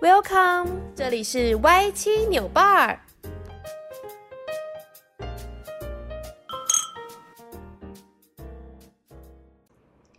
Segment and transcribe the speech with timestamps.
[0.00, 2.98] Welcome，这里是 Y 七扭 Bar。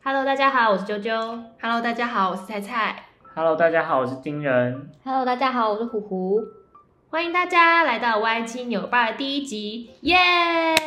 [0.03, 1.43] Hello，大家好，我是啾啾。
[1.61, 3.05] Hello，大家好，我是菜菜。
[3.35, 4.91] Hello，大家好，我是丁人。
[5.03, 6.43] Hello，大家好，我是虎虎。
[7.09, 10.77] 欢迎大家来到 Y 七扭 Bar 的第一集，耶、yeah!！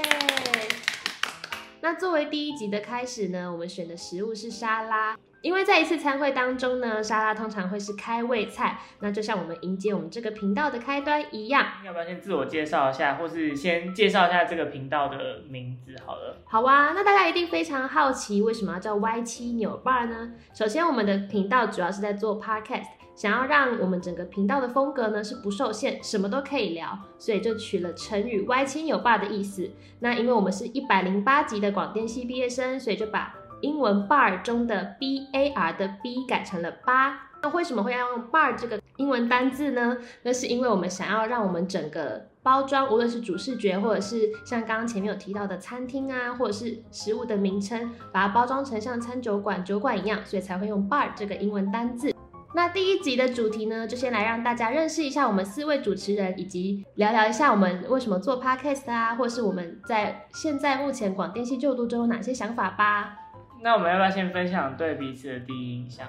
[1.81, 5.17] 那作为第一集的开始呢，我们选的食物是沙拉。
[5.43, 11.67] 因为在一次餐会当中呢，沙拉通常会是开胃菜，那就像我们迎接我们这个频道的开端一样。
[11.85, 15.95] 要不要先自我介绍一下，或是先介绍一下这个频道的名字？
[16.07, 16.93] 好了，好啊。
[16.95, 20.33] 那大家一定非常好奇，为什么要叫 Y 七扭 Bar 呢？
[20.55, 22.87] 首先，我们的频道主要是在做 Podcast，
[23.17, 29.69] 想要让我们整个频道的风格呢是不受限，什么都可以聊，所以就取了成语 Y 七扭 Bar 的意思。
[29.99, 39.97] 那因为我们是一百零八级的广电系毕业生，所以就把英文 bar 中的 b a r 的 b 改成了八，那为什么会要用 bar 这个英文单字呢？
[40.23, 52.13] 那是因为我们想要让我们整个包装，无论是主视觉，或者是像刚刚前面有提到的餐厅啊，或者是食物的名称，把它包装成像餐酒馆、酒馆一样，所以才会用 bar 这个英文单字。
[52.55, 63.21] 那第一集的主题呢，就先来让大家认识一下我们四位主持人，以及聊聊一下我们为什么做 podcast 啊，或是我们在现在目前广电系就读中有哪些想法吧。
[63.63, 66.09] 那我们要不要先分享对彼此的第一印象？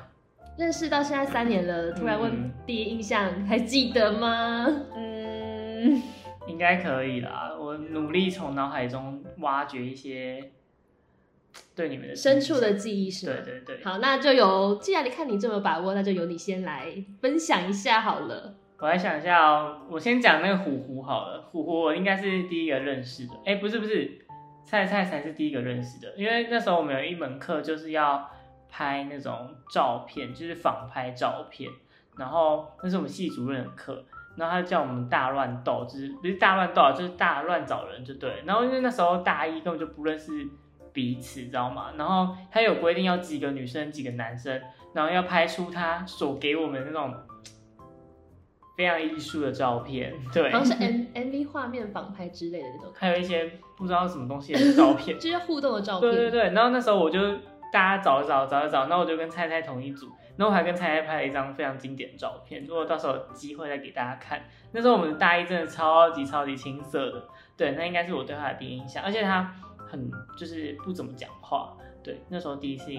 [0.58, 4.66] 认识到现在三年了，突然问第一印象，嗯、还记得吗？
[4.96, 6.02] 嗯，
[6.48, 7.52] 应该可以啦。
[7.60, 10.52] 我努力从脑海中挖掘一些
[11.76, 13.36] 对你们的深处的记忆，是吗？
[13.46, 13.84] 对对对。
[13.84, 18.56] 好，那就由既然你看你这么把握，那就由你先来分享一下好了。
[18.80, 21.44] 我来想一下哦，我先讲那个虎虎好了。
[21.52, 23.34] 虎虎我应该是第一个认识的。
[23.46, 24.23] 哎、欸，不是不是。
[24.66, 28.30] 菜菜才是第一个认识的，因为那时候我们有一门课就是要
[28.70, 31.70] 拍那种照片，就是仿拍照片。
[32.18, 34.04] 然后那是我们系主任的课，
[34.36, 38.42] 然后他就叫我们大乱斗，就是不是大乱斗，就是大乱找人就对。
[38.46, 40.32] 然后因为那时候大一根本就不认识
[40.92, 41.92] 彼此，知道吗？
[41.98, 44.62] 然后他有规定要几个女生几个男生，
[44.94, 47.14] 然后要拍出他所给我们那种。
[48.76, 56.12] 非常艺术的照片，对，好像是 M M V 画面仿拍之类的那种，还有一些不知道什么东西的照片， 就是互动的照片。
[56.12, 57.20] 对对对，然后那时候我就
[57.72, 60.08] 大家找一找，找一找，那我就跟菜菜同一组，
[60.38, 64.42] 然后我还跟菜菜拍了一张非常经典的照片，如果到时候有机会再给大家看。
[64.72, 71.78] 那时候我们的大一真的超级超级青涩的，对，那应该是我对他的第一印象，而且他很就是不怎么讲话。
[72.04, 72.92] 对，那时候第一次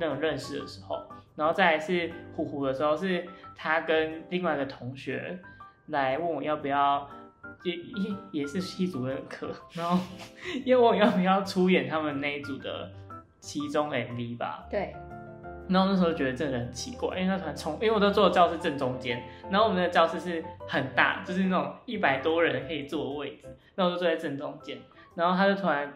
[0.00, 1.06] 那种认识的时候，
[1.36, 5.38] 然后再来是虎虎的时候，是他跟另外一个同学
[5.86, 7.08] 来问我要不要，
[7.62, 9.98] 也也也是系主任课，然后
[10.64, 12.90] 因为我要不要出演他们那一组的
[13.40, 14.66] 其中 MV 吧。
[14.70, 14.94] 对。
[15.68, 24.78] 然后那时候觉得真的很奇怪，因为他突然冲，因为我都坐教室正中间，然后我们的教室是很大，就是那种一百多人可以坐的位置，那我就坐在正中间，
[25.14, 25.92] 然后他就突然。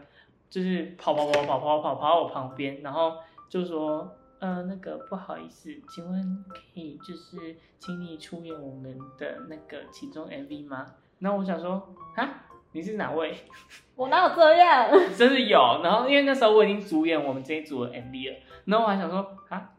[0.51, 3.13] 就是跑跑跑跑跑跑跑到我旁边，然后
[3.51, 10.95] 就说，呃，那个不好意思，请问可以就是请你出演我们的那个其中 MV 吗？
[11.19, 13.37] 然后我想说，啊，你是哪位？
[13.97, 14.89] 我哪有这样？
[15.17, 15.81] 真的有。
[15.83, 19.71] 然后因为那时候我已经主演我们这一组的 MV 了，然后我还想说，啊，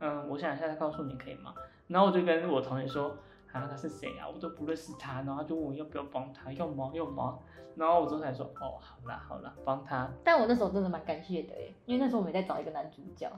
[0.00, 1.54] 嗯，我想一下再告诉你可以吗？
[1.88, 3.16] 然后我就跟我同学说。
[3.54, 4.26] 啊，他是谁啊？
[4.28, 6.90] 我都不认识他，然后他就问我要不要帮他，要吗？
[6.92, 7.38] 要吗？
[7.76, 10.10] 然后我之后才说，哦，好啦，好啦，帮他。
[10.24, 13.30] 但我那时候真的蛮感谢的耶，因为那时候我们在找一个男主角，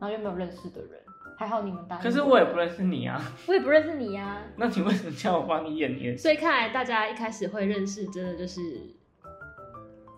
[0.00, 1.00] 然后又没有认识的人，
[1.38, 2.02] 还好你们答应。
[2.02, 4.42] 可是我也不认识你啊，我也不认识你啊。
[4.56, 6.18] 那你为什么叫我帮你演演？
[6.18, 8.60] 所以看来大家一开始会认识，真的就是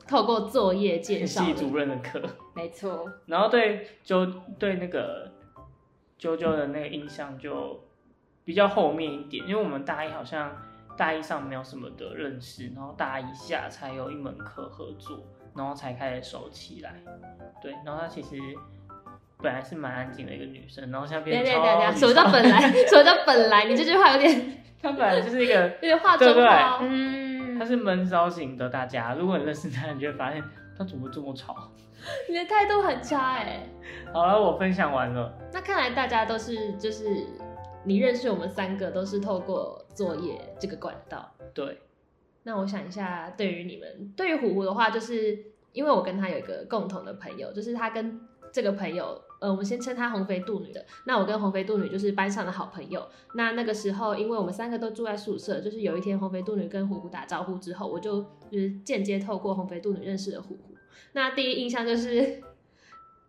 [0.09, 1.44] 透过作业介绍。
[1.44, 2.22] 系主任的课，
[2.54, 3.10] 没错。
[3.26, 5.31] 然后对啾对那个
[6.19, 7.84] 啾啾的那个印象就。
[8.44, 10.50] 比较后面一点，因为我们大一好像
[10.97, 15.25] 大一上没有什么的认识，然后大一下才有一门课合作，
[15.56, 17.03] 然后才开始熟起来。
[17.62, 18.37] 对，然后她其实
[19.38, 21.93] 本来是蛮安静的一个女生，然后现在变超超。
[21.93, 22.61] 什么叫本来？
[22.87, 23.64] 什么叫本来？
[23.64, 26.47] 你这句话有点 她本来就是一个 有点化妆，对对
[26.82, 28.69] 嗯，她是闷骚型的。
[28.69, 30.44] 大家如果你认识她，你就会发现
[30.76, 31.70] 她怎么这么吵？
[32.29, 33.69] 你的态度很差哎、欸。
[34.12, 35.32] 好了，我分享完了。
[35.50, 37.26] 那看来大家都是就是。
[37.84, 41.32] 你认识我们三个都是透过作业这个管道。
[41.52, 41.81] 对。
[42.42, 45.38] 那我想一下，对于你们，对于虎虎的话，就是
[45.72, 48.20] 因为我跟他有一个共同的朋友，就是他跟
[48.52, 50.84] 这个朋友，呃，我们先称他红肥肚女的。
[51.06, 53.06] 那我跟红肥肚女就是班上的好朋友。
[53.34, 58.20] 那那个时候，因为我们三个都住在宿舍，就是有一天红肥肚女跟虎虎打招呼之后，我就
[58.50, 60.75] 就是间接透过红肥肚女认识了虎虎。
[61.12, 62.42] 那第一印象就是。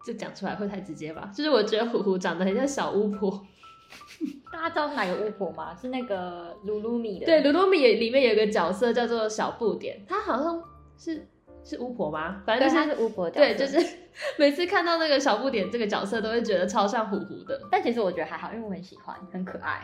[0.05, 1.31] 这讲出来会太直接吧？
[1.33, 3.43] 就是我觉得虎虎长得很像小巫婆。
[4.55, 5.75] 大家知道是哪个巫婆吗？
[5.75, 7.25] 是那个噜噜米的。
[7.25, 10.63] 对，噜噜米里面有一个角色叫做小不点，她好像
[10.97, 11.27] 是
[11.63, 12.41] 是巫婆吗？
[12.45, 13.31] 反正、就是、她是巫婆的。
[13.31, 13.77] 对，就是
[14.39, 17.59] 每次看到那个小不点这个角色，都会觉得超像虎虎的。
[17.69, 19.81] 但其实我觉得还好，因为我很喜欢，很可爱。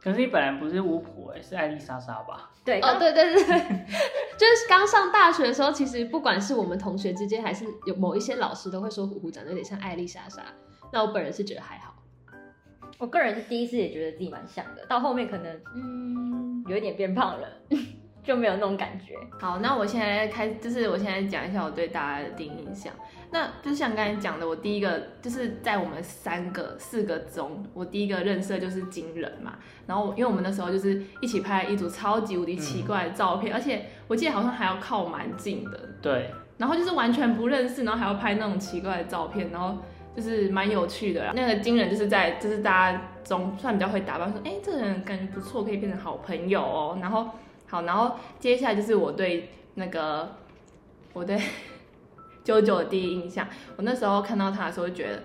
[0.00, 2.50] 可是你本来不是巫婆哎，是艾丽莎莎吧？
[2.64, 3.42] 对，哦，对对对，
[4.38, 10.42] 就是刚上大学的时候，其实不管是我们同学之间，还是有某一些老师都会说虎虎长得有点像艾丽莎莎。
[10.92, 11.93] 那我本人是觉得还好。
[12.98, 17.48] 我个人是第一次也觉得自己蛮像的，到后面可能嗯有一点变胖了，
[18.22, 19.14] 就没有那种感觉。
[19.38, 22.92] 好，那我现在开，就是我现在讲一下我对大家的第一印象。
[23.30, 29.58] 那就像刚才讲的，我第一个就是在我们三个四个中，我第一个认识的就是金人嘛。
[29.86, 35.80] 然后因为我们那时候就是一起拍了一组超级无敌奇怪的照片，嗯、而且我记得好像还要靠蛮近的。
[36.00, 36.30] 对。
[36.56, 39.76] 然后就是完全不认识，然后还要拍那种奇怪的照片，然后。
[40.16, 46.98] 就是蛮有趣的啦，那个金人就是在就是大家中算比较会打扮，说哎、这个人感觉不错，可以变成好朋友哦。
[47.00, 47.30] 然后
[47.66, 50.36] 好，然后接下来就是我对那个
[51.12, 51.40] 我对
[52.44, 55.22] JoJo 的第一印象，我那时候看到他的时候就觉得，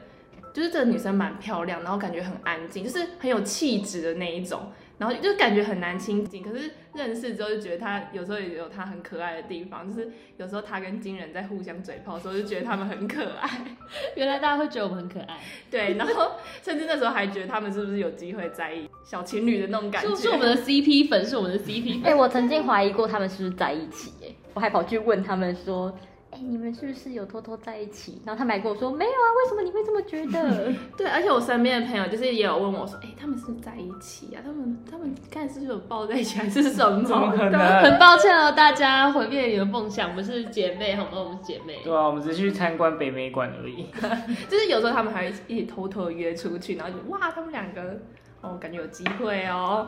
[0.54, 4.72] 就是这个女生蛮漂亮，然后感觉很安静，就是很有气质的那一种。
[5.00, 13.50] 然后就感觉很难亲近，可是认识之后就觉得他有时候也有他很可爱的地方，就是有时候他跟金人在互相嘴炮的时候，就觉得他们很可爱。
[14.16, 15.40] 原来大家会觉得我们很可爱，
[15.72, 15.94] 对。
[15.96, 20.14] 然后甚至那时候还觉得他们是不是有机会在一起，小情侣的那种感觉。
[20.16, 22.04] 是，是我们的 CP 粉，是我们的 CP 粉。
[22.04, 25.98] 哎、欸，我曾经怀疑过他们是不是在一起，哎，我还跑去问他们说。
[26.32, 28.22] 哎、欸，你们是不是有偷偷在一起？
[28.24, 30.72] 然后他们还跟我说没有啊，为什么你会这么觉得？
[30.96, 34.38] 对，而且我身边的朋友就是也有问我说，哎、欸，他们是不是在一起啊？
[34.46, 37.04] 他们他们刚才是不是有抱在一起还是什么？
[37.04, 37.60] 怎么可能？
[37.82, 41.10] 很抱歉哦，大家毁灭你的梦想，我们是姐妹，好吗？
[41.14, 41.80] 我们是姐妹。
[41.84, 43.88] 对啊，我们只是去参观北美馆而已。
[44.48, 48.00] 就是有时候他们还一起偷偷约出去，然后就哇，他们两个
[48.42, 49.88] 哦，感觉有机会哦。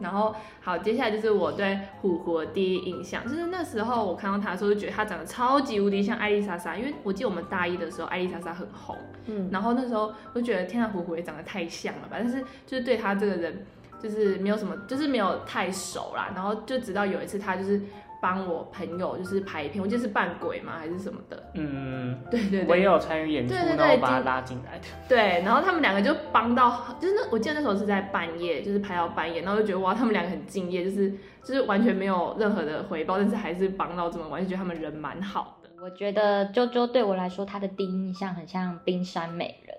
[0.00, 8.96] 然后好，接下来就是我对虎虎的第一印象，就是那时候我看到他的时候，就觉得他长得超级无敌像艾丽莎莎，因为我记得我们大一的时候，艾丽莎莎很红，
[9.26, 13.66] 嗯，然后那时候我就觉得天啊，虎虎也长得太像了吧，但是就是对他这个人，
[14.02, 17.80] 就是没有什么，就是没有太熟啦，然后就直到有一次他就是。
[18.20, 21.50] 帮我朋友就是拍片，我记得是扮鬼吗还是什么的？
[21.54, 24.84] 嗯， 对对对，我也有参与演出，然后把他拉进来的。
[25.08, 31.10] 对，然后他们两个就帮到，就是那我记得那时候是在半夜，就是拍到半夜，然后就觉得哇，他们两个很敬业，就是
[31.42, 35.70] 就是完全没有任何的回报，但是还是帮到这么完，就觉得他们人蛮好的。
[35.80, 39.76] 我觉得 JoJo 对我来说，他的第一印象很像冰山美人。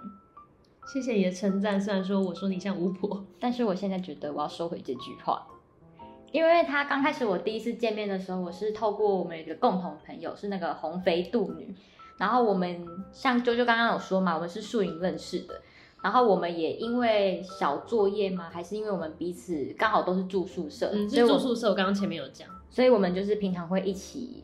[0.91, 5.45] 谢谢你的称赞，虽然说我说你像巫婆，但是我现在觉得我要收回这句话。
[6.31, 11.75] 因为他刚开始我第一次见面的时候，我是透过我们一个共同朋友，是那个红肥度女，
[12.17, 15.59] 然后我们像啾啾刚刚有说嘛，我们是宿营认识的，
[16.03, 24.43] 然后我们也因为小作业嘛，还是因为我们彼此刚好都是住宿舍，嗯，是住宿舍，我刚刚前面有讲，所以我们就是平常会一起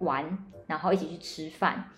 [0.00, 1.88] 玩，然后一起去吃饭，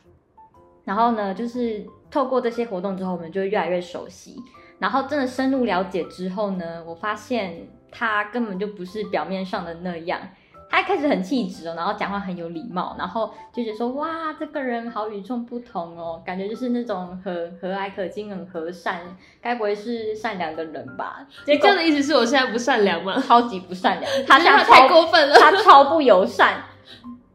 [0.84, 4.36] 然后呢，就是透过这些活动之后，我们就越来越熟悉，
[4.78, 7.66] 然后真的深入了解之后呢，我发现。
[7.96, 10.20] 他根本就不是表面上的那样，
[10.68, 19.00] 他一开始很气质哦，然后讲话很有礼貌，然后就觉得说哇，这个人好与众不同哦，感觉就是那种和和蔼可亲、很和善，
[19.40, 21.24] 该不会是善良的人吧？
[21.46, 23.16] 你这样的意思是我现在不善良吗？
[23.24, 26.64] 超级不善良，他现在 太过分了，他超不友善，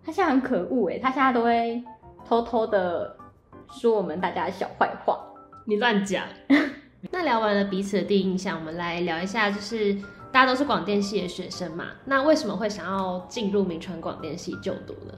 [0.05, 1.81] 他现在很可恶哎，他现在都会
[2.27, 3.15] 偷偷的
[3.71, 5.17] 说我们大家的小坏话，
[5.65, 6.25] 你乱讲。
[7.11, 9.95] 那聊完了彼此的第一印象，我们来聊一下就是。
[10.31, 15.13] 大家都是广电系的学生嘛，那为什么会想要进入铭传广电系就读呢？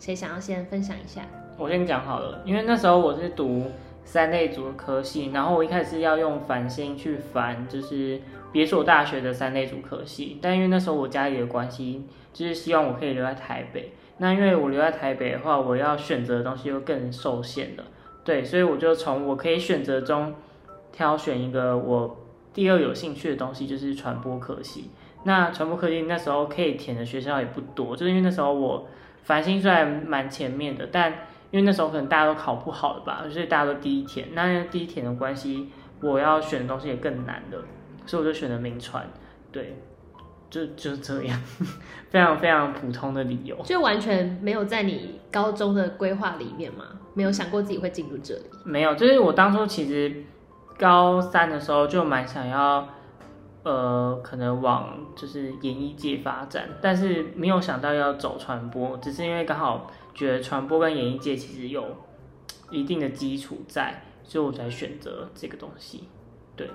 [0.00, 1.22] 谁想要先分享一下？
[1.56, 3.70] 我先讲好了，因为那时候我是读
[4.04, 8.20] 三类组的科系，然后我一开始要用繁星去繁，就是
[8.50, 13.92] 别所大学的三类组科系，但因为那时候我家里的关系，就是希望我可以留在台北。
[14.18, 17.84] 那因为我留在台北的话，我要选择的东西又更受限了，
[18.24, 20.34] 对，所以我就从我可以选择中
[20.90, 22.16] 挑选一个我。
[22.52, 24.90] 第二有兴趣的东西就是传播科系，
[25.24, 28.86] 那传播科系那时候可以填的学校也不多，就是因为那时候我
[29.22, 31.10] 繁星虽然蛮前面的，但
[31.50, 35.68] 因为那时候可能大家都考不好了吧，所以大家都第一填，那第一填的关系，
[36.00, 37.64] 我要选的东西也更难了，
[38.04, 39.08] 所以我就选了名传，
[39.50, 39.78] 对，
[40.50, 41.40] 就就是这样，
[42.10, 46.84] 非常非常普通的理由，就完全没有在你高中的规划里面吗？
[47.14, 48.42] 没有想过自己会进入这里？
[48.64, 50.24] 没有，就是我当初其实。
[50.78, 52.88] 高三的时候就蛮想要，
[53.62, 61.84] 呃，可能往就是演艺界发展，但是没有想到要走传播，只是因为刚好觉得传播跟演艺界其实有
[62.70, 66.08] 一定的基础在，所以我才选择这个东西。
[66.56, 66.68] 对，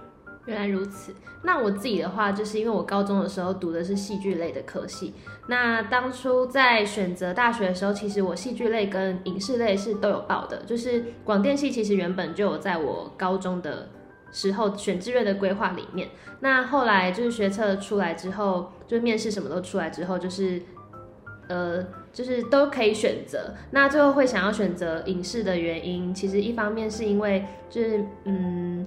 [0.47, 1.13] 原来如此。
[1.43, 5.13] 那我自己的话，就是因为我高中的时候读的是戏剧类的科系，
[5.47, 13.89] 那当初在选择大学的时候，其实我戏剧类跟影视类是都有报的，就是广电系其实原本就有在我高中的
[14.31, 16.09] 时候选志愿的规划里面。
[16.39, 20.61] 那后来就是学测出来之后，就面试什么都出来之后，就是
[21.47, 23.53] 呃，就是都可以选择。
[23.71, 28.85] 那最后会想要选择影视的原因，其实一方面是因为就是嗯，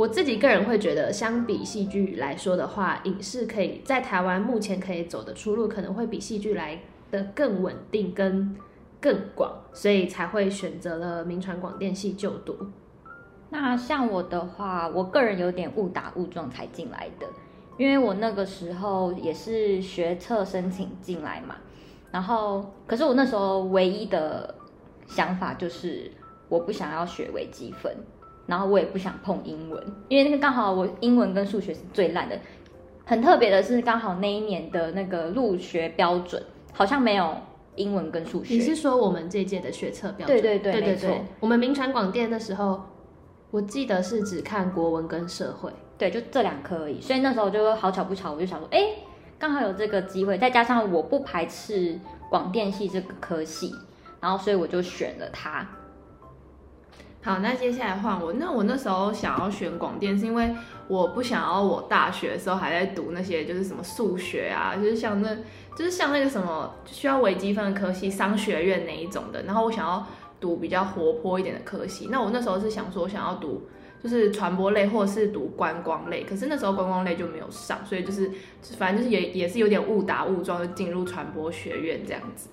[0.00, 6.80] 我自己个人会觉得，相比戏剧来说的话，影视可以在台湾目前可以走的出路，可能会比戏剧来
[7.10, 8.56] 的更稳定跟
[8.98, 12.56] 更广，所以才会选择了铭传广电系就读。
[13.50, 17.26] 那像我的话，我个人有点误打误撞才进来的，
[17.76, 21.56] 因为我那个时候也是学测申请进来嘛，
[22.10, 24.54] 然后可是我那时候唯一的
[25.06, 26.10] 想法就是
[26.48, 27.94] 我不想要学微积分，
[28.50, 32.38] 然后我也不想碰英文，因为那个刚好我英文跟数学是最烂的，
[33.06, 36.42] 很特别的是刚好那一年的那个入学标准
[36.74, 37.34] 好像没有
[37.76, 38.52] 英文跟数学。
[38.52, 40.42] 你是说我们这届的学测标准？
[40.42, 41.24] 对对对，对对对，没错。
[41.38, 42.82] 我们名传广电的时候。
[43.52, 47.00] 我记得是只看国文跟社会，对，就这两科而已。
[47.00, 48.78] 所以那时候就好巧不巧，我就想说，哎，
[49.40, 53.74] 刚好有这个机会，再加上我不排斥广电系这个科系，
[54.20, 55.68] 然后所以我就选了它。
[57.22, 58.32] 好，那接下来换我。
[58.32, 60.54] 那我那时候想要选广电，是因为
[60.88, 65.36] 我不想要我大学的时候还在读那些就是什么数学啊，就是像那，
[65.76, 69.42] 就是像那个什么需要微积分的科系，商学院那一种的。
[69.42, 70.06] 然后我想要。
[70.40, 73.60] 读比较活泼一点的科系，那我那时候是想说想要读
[74.02, 78.30] 就是传播类或者是读观光类，可是那时候观光类就没有上，所以就是
[78.78, 82.48] 反正就是也也是有点误打误撞就进入传播学院这样子。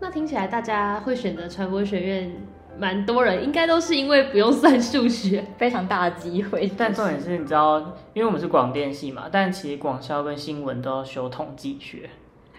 [0.00, 2.34] 那听起来大家会选择传播学院，
[2.78, 6.70] 蛮多人应该都是因为不用算数学，非常大的机会。
[6.76, 7.78] 但重点是，你知道，
[8.12, 12.08] 因为我们是广电系嘛，但其实广校跟新闻都要修统计学。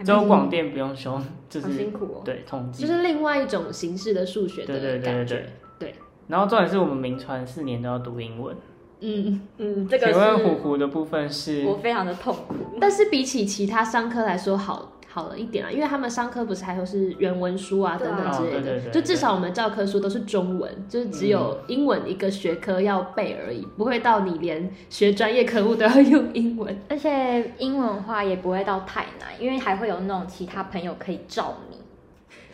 [0.03, 1.17] 只有广电不用修，
[1.49, 2.21] 就是辛苦哦。
[2.25, 4.81] 对，统计就是另外一种形式的数学的感觉。
[4.81, 5.49] 对对对对对。
[5.79, 5.95] 对，
[6.27, 8.53] 然后重点是我们名传四年都要读英文。
[8.99, 10.11] 嗯嗯，这个。
[10.11, 11.63] 请问虎虎的部分是？
[11.65, 14.91] 我非常的痛苦，但是比起其他商科来说好。
[15.15, 31.77] 好了一点啊，因为他们商科不是还有是原文书啊等等之类的，对对对对，就至少我们教科书都是中文，就是只有英文一个学科要背而已，嗯、不会到你连学专业科目都要用英文， 而且英文话也不会到太难，因为还会有那种其他朋友可以罩你。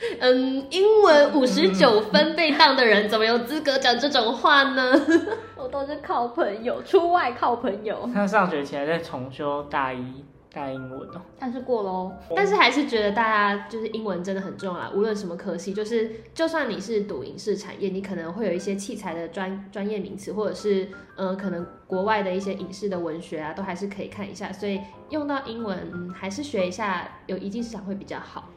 [0.20, 4.94] 嗯，英文五十九分被当的人怎么有资格讲这种话呢？
[5.58, 8.08] 我都是靠朋友，出外靠朋友。
[8.13, 10.24] 他上学期还在重修大一。
[10.53, 12.12] 大英文哦，但是过喽。
[12.36, 24.51] 但是还是觉得大家就是英文真的很重要啦，无论什么科系，就是就算你是读影视产业，你可能会有一些器材的专专业名词，或者是呃可能国外的一些影视的文学啊，都还是可以看一下。
[24.51, 28.50] 所以用到英文，嗯，还是学一下有一技之长会比较好。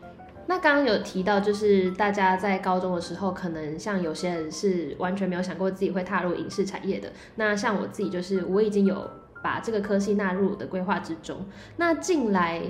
[0.46, 7.12] 那刚刚有提到，就是大家在高中的时候，可能像有些人是完全没有想过自己会踏入影视产业的。
[7.36, 9.08] 那像我自己，就是我已经有。
[9.44, 11.36] 把这个科系纳入我的规划之中。
[11.76, 12.62] 那进来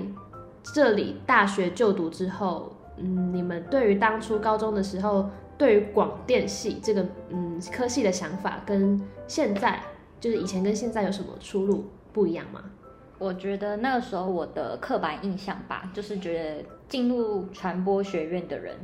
[0.61, 9.79] 这里大学就读之后，嗯，你们对于当初高中的时候，对于广电系这个嗯科系的想法，跟现在
[10.19, 12.61] 就是以前跟现在有什么出入不一样吗？
[13.17, 18.75] 我觉得那个时候我的刻板印象吧，就是觉得进入传播学院的人，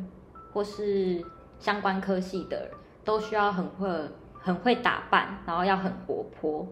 [0.53, 1.21] 或是
[1.60, 2.71] 相关科系的人，
[3.03, 3.89] 都需要很会
[4.39, 6.65] 很会打扮，然后要很活泼。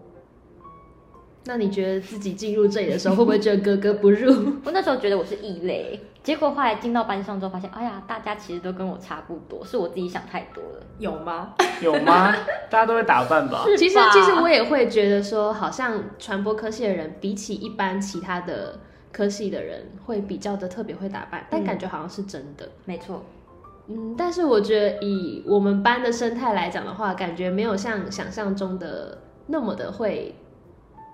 [1.46, 4.30] 那你觉得自己进入这里的时候，会不会觉得格格不入？
[4.64, 10.86] 我那时候觉得我是异类，结果后来进到班上之后，发现，哎呀，大家其实都跟我差不多，是我自己想太多了。
[10.98, 11.54] 有吗？
[11.80, 12.34] 有吗？
[12.68, 13.64] 大家都会打扮 吧？
[13.78, 18.78] 其实，其实我也会觉得说，好像传播科系的人，比起一般其他的
[19.10, 22.66] 科系的人，会比较的特别会打扮，但感觉好像是真的。
[22.66, 23.24] 嗯、没错。
[23.88, 29.16] 嗯，但是我觉得以我们班的生态来讲的话，感觉没有像想象中的
[29.46, 30.34] 那么的会。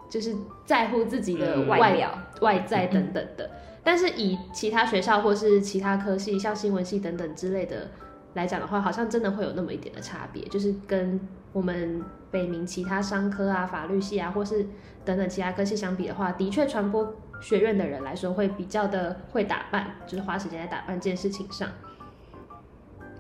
[0.09, 0.35] 就是
[0.65, 3.51] 在乎自己的外表、嗯、外在等等的，
[3.83, 7.91] 但是以其他学校或是其他科系，像新闻系等等之类的
[8.35, 10.43] 来讲的话，好像真的会有那么一点的差别。
[10.45, 11.21] 就是跟
[11.53, 14.67] 我们北明其他商科啊、法律系啊，或是
[15.05, 21.69] 等等其他科系相比的话，的确传播学院的人来说会比较的会打扮，就是花时间在打扮这件事情上。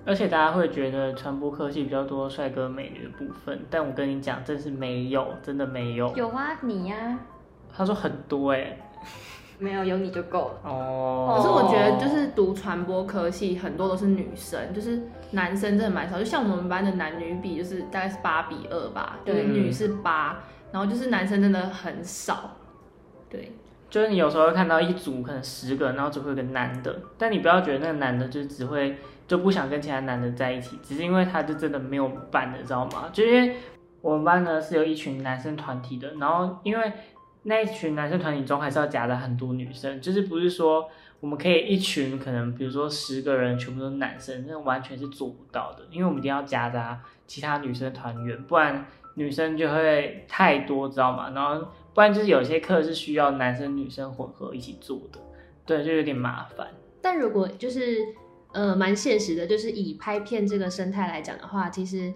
[0.07, 6.15] 而且大家会觉得传播科系比较多帅哥美女的部分，但我跟你讲，真是没有，真的没有。
[6.15, 7.19] 有啊，你呀、啊。
[7.77, 8.83] 他说很多哎、欸。
[9.59, 10.71] 没有有你就够了。
[10.71, 11.35] 哦。
[11.37, 16.19] 可是我觉得就是读传播科系很多都是女生，就是男生真的蛮少。
[16.19, 20.39] 就像我们班的男女比就是大概是八比二吧，对，女是八，
[20.71, 22.51] 然后就是男生真的很少。
[23.31, 23.53] 对，
[23.89, 33.11] 就是你有时候会看到一组可能十个，然后只会有个男的，但你不要觉得那个男的就只会就不想跟其他男的在一起，只是因为他就真的没有伴的，知道吗？
[33.13, 33.57] 就因为
[34.01, 36.93] 我们班呢是有一群男生团体的，然后因为
[37.43, 40.89] 那一群男生团体中还是要夹杂很多女生，就是不是说
[41.21, 51.31] 我们可以一群可能比如说十个人全部都是男生，那完全是做不到的，因为我们一定要夹杂其他女生团员，不然女生就会太多，知道吗？
[51.35, 51.67] 然后。
[51.97, 55.19] 不然就是有些课是需要男生女生混合一起做的，
[55.65, 56.69] 对，就有点麻烦。
[57.01, 57.97] 但如果就是
[58.57, 62.13] 呃蛮现实的，就是以拍片这个生态来讲的话，其实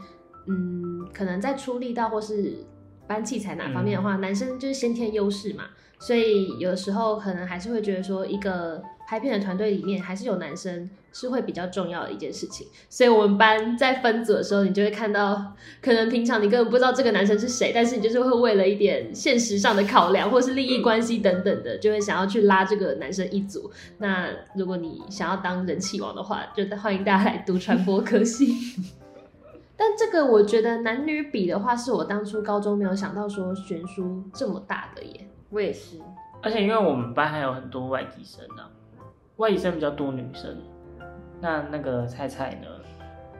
[0.48, 2.64] 嗯可能在出力道或是
[3.06, 5.64] 搬器材哪方面的话，嗯、男生就是先天优势嘛，
[5.98, 8.82] 所以有的时候可能还是会觉得说一个。
[9.10, 15.52] 拍片的团队里面还是有男生是会比较重要的一件事情，所以我们班在分组的时候，你就会看到，
[15.82, 23.70] 可能平常你根本不知道这个男生是谁，但是你就是会为了一点现实上的考量，或是利益关系等等的，就会想要去拉这个男生一组。
[23.98, 28.54] 那如果你想要当人气王的话，就欢迎大家来读传播科系。
[29.76, 35.26] 但这个我觉得男女比的话，是我当初高中没有想到说悬殊这么大的耶。
[35.48, 35.96] 我也是，
[36.42, 38.70] 而且因为我们班还有很多外籍生呢、啊。
[39.36, 40.54] 外籍生比较多，女生。
[41.40, 42.68] 那那个菜菜呢？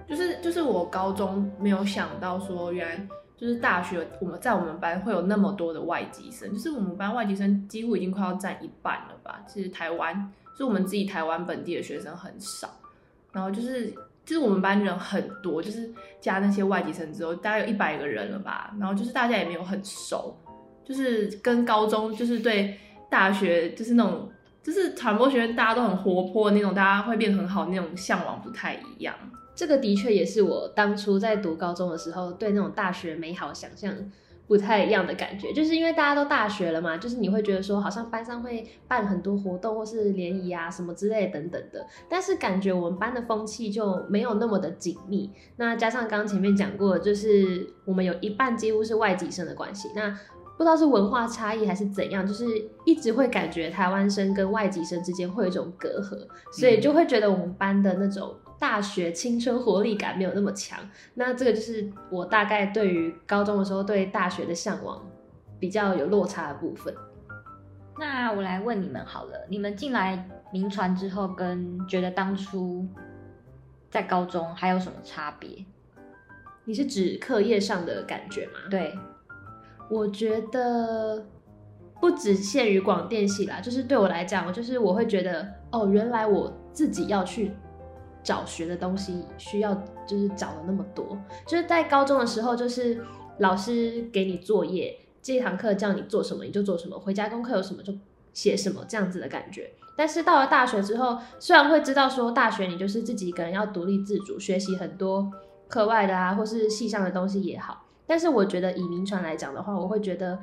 [0.09, 9.40] 就是就是我高中没有想到说，原来就是大学我们在我们班会有那么多的外籍生，就是我们班外籍生几乎已经快要占一半了吧。
[9.47, 12.69] 其实台湾，就是我们自己台湾本地的学生很少，
[13.30, 13.90] 然后就是
[14.25, 15.88] 就是我们班人很多，就是
[16.21, 18.75] 加那些外籍生之后，大概有一百个人了吧。
[18.80, 20.37] 然后就是大家也没有很熟，
[20.85, 22.76] 就是跟高中就是对
[23.09, 24.28] 大学就是那种。
[24.62, 29.14] 就是传播学院，大家都很活泼那种，大家会变很好那种向往不太一样。
[29.54, 33.94] 这个的确也是我当初在读高中的时候对那种大学美好想象
[34.46, 45.30] 不太一样的感觉，就是因为大家都大学了嘛，就是你会觉得说好像班上会办很多活动或是联谊啊什么之类等等的，但是感觉我们班的风气就没有那么的紧密。
[45.56, 50.18] 那加上刚刚前面讲过，就是我们有一半几乎是外籍生的关系，那。
[50.60, 52.44] 不知道是文化差异还是怎样，就是
[52.84, 56.18] 一直会感觉台湾生跟外籍生之间会有一种隔阂，
[56.52, 60.78] 所以就会觉得我们班的那种大学青春活力感没有那么强。
[61.14, 65.02] 那这个就是我大概对于高中的时候对大学的向往
[65.58, 66.94] 比较有落差的部分。
[67.99, 72.86] 那我来问你们好了，你们进来名传之后，跟觉得当初
[73.88, 75.64] 在高中还有什么差别？
[76.66, 78.60] 你是指课业上的感觉吗？
[78.70, 78.94] 对。
[79.90, 81.26] 我觉得
[82.00, 87.50] 不只限于广电系啦，就是对我来讲，就是我会觉得哦，原来我自己要去
[88.22, 89.74] 找学的东西，需要
[90.06, 91.18] 就是找了那么多。
[91.46, 93.02] 就是在高中的时候，就是
[93.38, 97.92] 老师给你作业，这堂课叫你做什么你就做什么，回家功课有什么就
[98.32, 99.70] 写什么这样子的感觉。
[99.96, 105.30] 但是到了大学之后，虽然会知道说大学你就是自己一个人要独立自主学习很多
[105.68, 107.84] 课外的啊，或是系上的东西也好。
[108.10, 110.36] 但是我觉得以名传来讲的话，我会觉得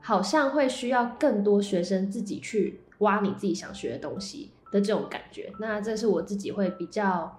[0.00, 5.52] 好像会需要更多学生自己去挖你自己想学的东西的这种感觉。
[5.58, 7.36] 那这是我自己会比较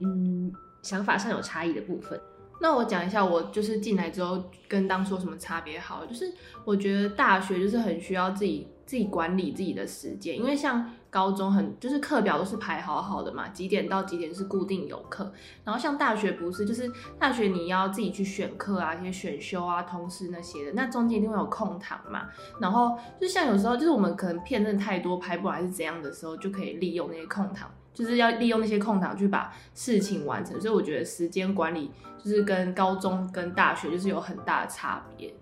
[0.00, 2.20] 嗯想法上有差异的部分。
[2.62, 6.32] 那我讲一下，我就是进来之后跟当初什么差别好，就是
[6.64, 10.90] 我觉得大学就是很需要自己自己管理自己的时间，因为像。
[11.12, 15.30] 高中很就是课表都是排好好的嘛，几点到几点是固定有课，
[15.62, 22.30] 然后像大学不是，就是大学你要自己去选课啊，一些选修啊、通识那些的，那中间一定会有空堂嘛。
[22.58, 30.60] 然后就像有时候就是我们可能片真的太多拍不完是怎样的时候，就可以利用那些空堂，就是要利用那些空档去把事情完成。
[30.60, 35.34] 所以我觉得时间管理就是跟高中跟大学就是有很大的差别。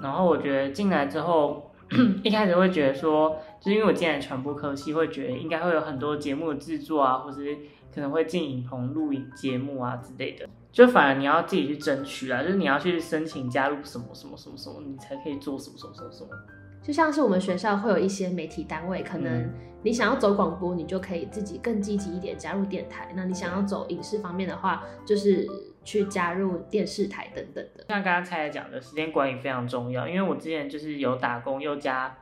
[0.00, 1.70] 然后我觉得进来之后。
[2.24, 7.56] 一开始会觉得说，就是因为我进来传播科系，会觉得应该会有很多节目的制作啊，或是
[7.94, 10.48] 可能会进影棚录影节目啊之类的。
[10.72, 16.30] 就反而你要自己去争取啊，就是你要去申请加入什么什么什么什么，你才可以做什么什么什么什么。
[16.86, 23.12] 就像是我们学校会有一些媒体单位，可能你想要走广播，你就可以自己更积极一点加入电台。
[23.16, 25.48] 那你想要走影视方面的话，就是。
[25.86, 30.08] 去加入电视台等等的，像刚刚才讲的，时间管理非常重要。
[30.08, 32.12] 因为我之前就是有打工又加，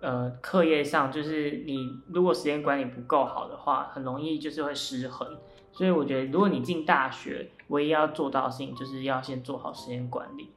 [0.00, 5.26] 呃，课业上，就是你如果时间管理不够好的话，很容易就是会失衡。
[5.72, 10.52] 所以我觉得，如果你进大学，唯一要做到的事情就是要先做好时间管理。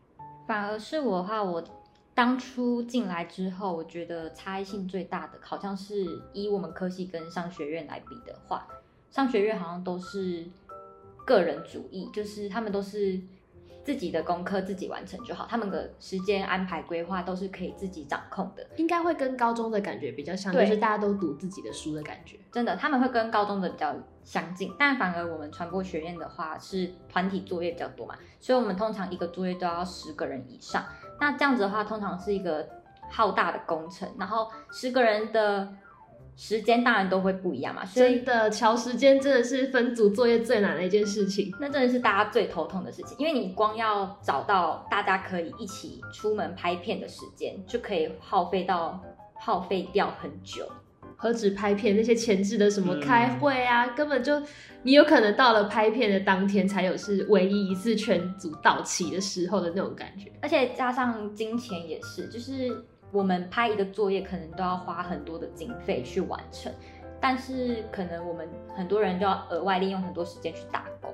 [0.48, 1.64] 反而是我的话，我。
[2.22, 8.68] 当初进来之后，我觉得差异性最大的，好像是以我们科系跟商学院来比的话，
[9.10, 10.46] 商学院好像都是
[11.26, 13.20] 个人主义，就是他们都是。
[13.84, 22.38] 自己的功课自己完成就好，他们的时间安排规划都是可以自己掌控的，应该会跟高中的感觉比较像，就是大家都读自己的书的感觉。
[22.52, 30.86] 真的，他们会跟高中的比较相近，但反而我们传播学院的话是团体作业比较多嘛，所以我们通常一个作业都要十个人以上。
[31.22, 32.68] 那这样子的话，通常是一个
[33.10, 35.74] 浩大的工程，然后十个人的。
[36.34, 41.54] 时间当然都会不一样嘛，所以真的调时间真的是分组作业最难的一件事情。
[41.60, 49.00] 那真的是大家最头痛的事情，因为你光要找到大家可以一起出门拍片的时间，就可以耗费到
[49.36, 50.66] 耗费掉很久。
[51.22, 54.42] 何止拍片，那些前置的什么开会啊，嗯、根本就
[54.82, 62.84] 你有可能到了拍片的当天才有是唯一一次全组到齐的时候的那种感觉，而且加上金钱也是，就是。
[63.14, 66.72] 我们拍一个作业可能都要花很多的经费去完成，
[67.20, 71.14] 但是可能我们很多人就要额外利用很多时间去打工，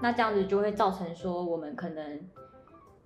[0.00, 2.18] 那这样子就会造成说我们可能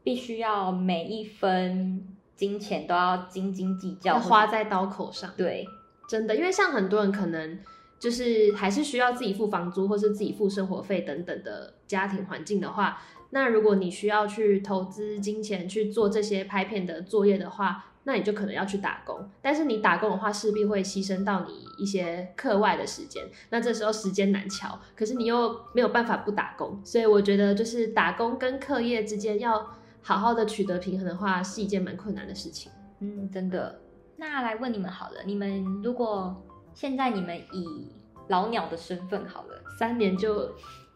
[0.04, 5.28] 必须要每一分金钱都要斤斤计较，花在刀口上。
[5.36, 5.66] 对，
[6.08, 7.58] 真的，因为像很多人可能
[7.98, 23.24] 就是还是需要自己付房租或是自己付生活费等等的家庭环境的话，那如果你需要去投资金钱去做这些拍片的作业的话，那你就可能要去打工，但是你打工的话，势必会牺牲到你一些课外的时间。
[23.50, 29.64] 那这时候时间难乔，可是你又没有办法不打工，所以我觉得就是打工跟课业之间要
[30.02, 32.72] 好好的取得平衡的话，是一件蛮困难的事情。
[32.98, 33.81] 嗯，真的。
[34.30, 36.34] 那来问你们好了，你们如果
[36.74, 37.88] 现在你们以
[38.28, 40.52] 老鸟的身份好了，三年就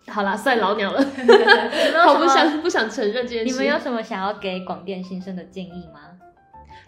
[0.06, 1.02] 好啦，算老鸟了，
[2.06, 3.44] 好不想不想承认这件事。
[3.44, 6.12] 你们有什么想要给广电新生的建议吗？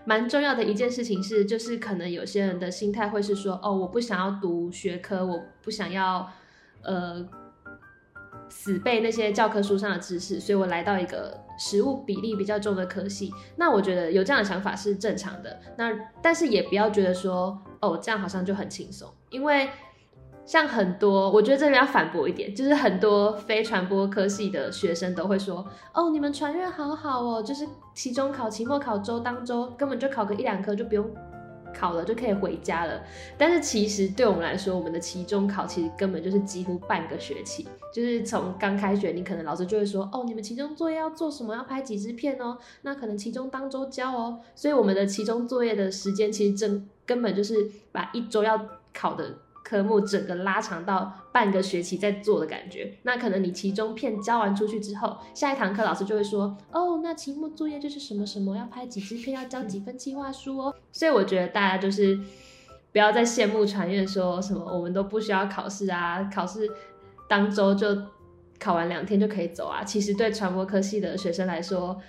[0.05, 6.31] 蛮重要的一件事情是，就是可能有些人的心态会是说，哦，我不想要读学科，我不想要，
[6.83, 7.29] 呃，
[8.49, 13.33] 死背那些教科书上的知识，所以我来到一个实务比例比较重的科系。
[13.57, 15.59] 那我觉得有这样的想法是正常的。
[15.77, 19.69] 那但是也不要觉得说，哦，这样好像就很轻松，因为。
[20.49, 31.07] 像很多，我觉得这里要反驳一点，就是很多非传播科系的学生都会说，哦，你们传阅好好哦，就是期中考、期末考周当周根本就考个一两科就不用
[31.75, 33.03] 考了，就可以回家了。
[33.37, 41.55] 但是其实对我们来说，我们的期中考其实根本就是几乎半个学期，就是从刚开学，你可能老师就会说，哦，你们期中作业要做什么？
[41.55, 44.41] 要拍几支片哦，那可能期中当周交哦。
[44.55, 49.39] 所以我们的期中作业的时间其实真根本就是把一周要考的。
[49.69, 60.75] 科目整个拉长到半个学期在做的感觉，那可能你期中片交完出去之后，下一堂课老师就会说，哦，那期末作业就是什么什么，要拍几支片，要交几份计划书哦。
[60.91, 62.19] 所以我觉得大家就是
[62.93, 66.67] 不要再羡慕传院说什么我们都不需要考试啊，考试
[67.29, 67.95] 当周就
[68.59, 69.85] 考完两天就可以走啊。
[69.85, 72.01] 其实对传播科系的学生来说，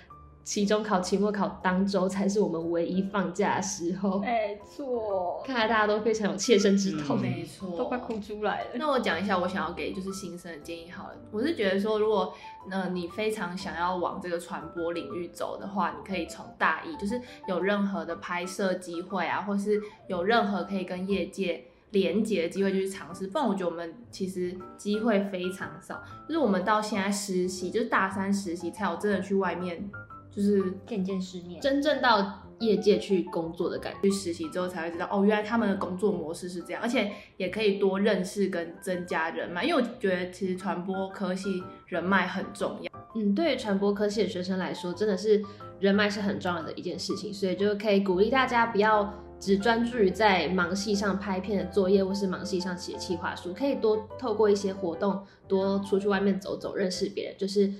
[0.42, 4.18] 期中考、期末考当周才是我们唯一放假的时候。
[4.18, 7.20] 没错，看来大家都非常有切身之痛。
[7.20, 8.70] 没错，都快哭出来了。
[8.74, 11.16] 那我讲一下我想要给就是新生的建议好了。
[11.30, 12.34] 我是觉得说，如果
[12.70, 23.26] 呃你非常想要往这个传播领域走的话，你可以从大一，就是有任何的拍摄机会啊，或是有任何可以跟业界连接的机会，就去尝试。
[23.28, 26.02] 不然我觉得我们其实机会非常少。
[26.26, 29.88] 就是我们到现在实习，就是大三实习才有真的去外面。
[30.30, 34.08] 就是见见世面，真正到业界去工作的感觉。
[34.08, 39.64] 去实习之后才会知道，哦，原来他们的工作模式是这样，而且也可以多认识跟增加人脉。
[39.64, 42.90] 因为我觉得其实传播科系人脉很重要。
[43.16, 45.42] 嗯，对于传播科系的学生来说，真的是
[45.80, 57.72] 人脉是很重要的一件事情，所以就可以鼓励大家不要只专注于在盲系上拍片的作业，或是盲系上写企划书，可以多透过一些活动，多出去外面走走，认识别人，就是。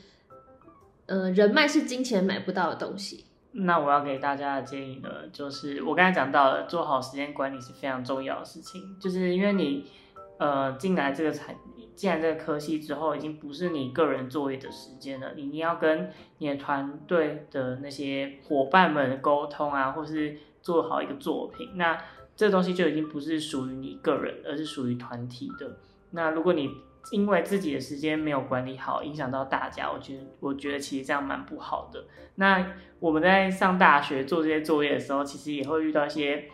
[1.11, 3.25] 呃，人脉是金钱买不到的东西。
[3.51, 8.97] 那我要给大家的建议呢，就是我刚才讲到了，做好时间管理是非常重要的事情。
[9.01, 9.91] 就是因为你，
[10.39, 11.57] 呃，进来这个产，
[11.97, 21.71] 进来这个科系之后，已经不是你个人作业的时间了，你你要跟你的团队的那些伙伴们沟通啊，或是做好一个作品。
[21.75, 22.01] 那
[22.37, 25.77] 这东西就已经不是属于你个人，而是属于团体的。
[26.13, 26.71] 那如果你
[27.13, 32.05] 因为自己的时间没有管理好，影响到大家，我觉得我觉得其实这样蛮不好的。
[32.37, 32.65] 那
[32.99, 36.49] 我们在上大学做这些作业的时候，其实也会遇到一些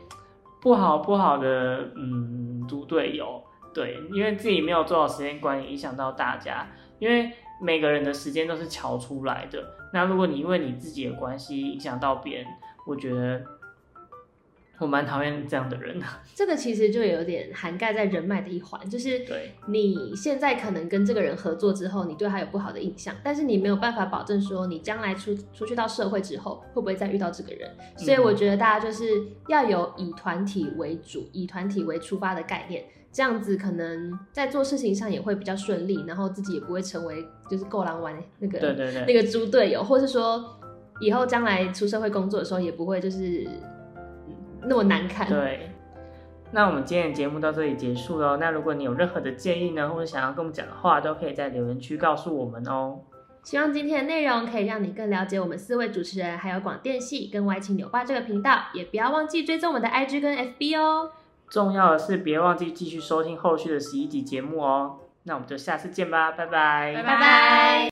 [0.61, 3.42] 不好不好的嗯猪队友，
[3.74, 6.66] 对，因为自己没有做好时间管理，影响到大家。
[6.98, 7.30] 因为
[7.61, 12.46] 每个人的时间都是乔出来的，那如果你因为你自己的关系影响到别人，
[12.87, 13.44] 我觉得。
[14.78, 16.04] 我蛮讨厌这样的人的。
[16.34, 27.70] 这个其实就有点涵盖在人脉的一环，就是对你现在可能跟这个人合作之后，你对他有不好的印象，但是你没有办法保证说你将来出出去到社会之后会不会再遇到这个人。
[27.96, 29.04] 所以我觉得大家就是
[29.48, 40.58] 要有以团体为主、以团体为出发的概念，这样子可能在做事情上也会比较顺利，然后自己也不会成为就是够狼玩那个对对对那个猪队友，或是说
[41.00, 43.48] 以后将来出社会工作的时候也不会就是。
[44.66, 45.29] 那么难看。
[45.29, 45.70] 对，
[46.50, 48.37] 那我们今天的节目到这里结束喽。
[48.37, 52.98] 那如果你有任何的建议呢，或者想要跟我们讲的话，都可以在留言区告诉我们哦。
[53.42, 58.64] 希望今天的内容可以让你更了解我们四位主持人，还有广电系跟歪七扭八这个频道。
[58.74, 61.12] 也不要忘记追踪我们的 IG 跟 FB 哦。
[61.48, 64.96] 重要的是，别忘记继续收听后续的十一集节目哦。
[65.22, 67.83] 那我们就下次见吧，拜拜，拜拜。